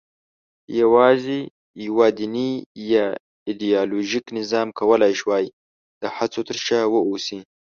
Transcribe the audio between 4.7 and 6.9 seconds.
کولای شوای د هڅو تر شا